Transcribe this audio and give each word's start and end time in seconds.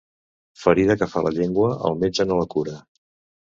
Ferida 0.61 0.95
que 1.03 1.09
fa 1.11 1.23
la 1.27 1.33
llengua, 1.37 1.69
el 1.93 2.03
metge 2.05 2.29
no 2.33 2.41
la 2.43 2.51
cura. 2.59 2.79